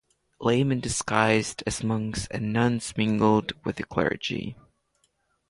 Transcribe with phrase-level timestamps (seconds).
[0.39, 4.57] Laymen disguised as monks and nuns mingled with the clergy.